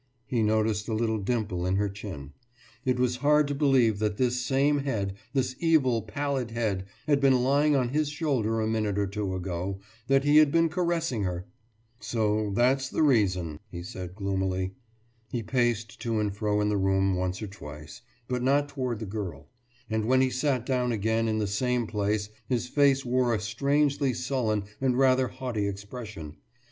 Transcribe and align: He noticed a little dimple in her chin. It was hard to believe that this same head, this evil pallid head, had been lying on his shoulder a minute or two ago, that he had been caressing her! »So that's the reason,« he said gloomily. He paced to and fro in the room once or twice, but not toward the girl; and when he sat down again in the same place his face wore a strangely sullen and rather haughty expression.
He 0.25 0.41
noticed 0.41 0.87
a 0.87 0.95
little 0.95 1.19
dimple 1.19 1.63
in 1.67 1.75
her 1.75 1.87
chin. 1.87 2.33
It 2.85 2.99
was 2.99 3.17
hard 3.17 3.47
to 3.49 3.53
believe 3.53 3.99
that 3.99 4.17
this 4.17 4.41
same 4.43 4.79
head, 4.79 5.13
this 5.33 5.55
evil 5.59 6.01
pallid 6.01 6.49
head, 6.49 6.87
had 7.05 7.19
been 7.21 7.43
lying 7.43 7.75
on 7.75 7.89
his 7.89 8.09
shoulder 8.09 8.59
a 8.61 8.67
minute 8.67 8.97
or 8.97 9.05
two 9.05 9.35
ago, 9.35 9.79
that 10.07 10.23
he 10.23 10.37
had 10.37 10.51
been 10.51 10.69
caressing 10.69 11.21
her! 11.21 11.45
»So 11.99 12.51
that's 12.55 12.89
the 12.89 13.03
reason,« 13.03 13.59
he 13.69 13.83
said 13.83 14.15
gloomily. 14.15 14.73
He 15.29 15.43
paced 15.43 16.01
to 16.01 16.19
and 16.19 16.35
fro 16.35 16.61
in 16.61 16.69
the 16.69 16.77
room 16.77 17.13
once 17.13 17.39
or 17.39 17.47
twice, 17.47 18.01
but 18.27 18.41
not 18.41 18.69
toward 18.69 18.97
the 18.97 19.05
girl; 19.05 19.49
and 19.87 20.05
when 20.05 20.21
he 20.21 20.31
sat 20.31 20.65
down 20.65 20.91
again 20.91 21.27
in 21.27 21.37
the 21.37 21.45
same 21.45 21.85
place 21.85 22.29
his 22.49 22.67
face 22.67 23.05
wore 23.05 23.35
a 23.35 23.39
strangely 23.39 24.15
sullen 24.15 24.63
and 24.81 24.97
rather 24.97 25.27
haughty 25.27 25.67
expression. 25.67 26.37